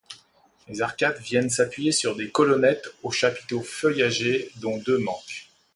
[0.67, 5.45] Les arcades viennent s’appuyer sur des colonnettes au chapiteau feuillagé, dont deux manquent.